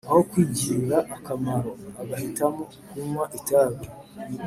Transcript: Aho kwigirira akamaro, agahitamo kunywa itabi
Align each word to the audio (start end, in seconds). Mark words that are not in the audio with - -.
Aho 0.09 0.19
kwigirira 0.29 0.97
akamaro, 1.15 1.71
agahitamo 2.01 2.63
kunywa 2.89 3.23
itabi 3.37 3.83